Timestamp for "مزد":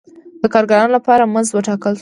1.33-1.53